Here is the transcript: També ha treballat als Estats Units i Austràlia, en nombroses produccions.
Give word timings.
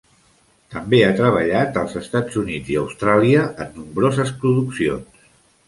També 0.75 1.01
ha 1.07 1.11
treballat 1.19 1.77
als 1.83 1.93
Estats 2.01 2.41
Units 2.45 2.73
i 2.77 2.79
Austràlia, 2.85 3.45
en 3.67 3.73
nombroses 3.79 4.35
produccions. 4.43 5.25